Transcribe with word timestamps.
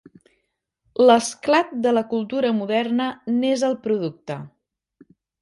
L'esclat 1.09 1.75
de 1.83 1.91
la 1.97 2.03
cultura 2.13 2.51
moderna 2.61 3.11
n'és 3.37 3.67
el 3.69 3.79
producte. 3.85 4.41